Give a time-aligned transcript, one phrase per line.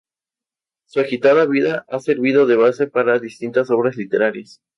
[0.87, 4.59] Su agitada vida ha servido de base para distintas obras literarias.